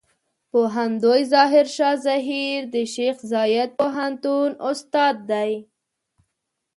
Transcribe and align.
پوهندوی 0.51 1.21
ظاهر 1.33 1.65
شاه 1.75 1.95
زهير 2.07 2.59
د 2.73 2.75
شیخ 2.93 3.17
زايد 3.31 3.69
پوهنتون 3.79 4.49
استاد 4.71 5.15
دی. 5.31 5.51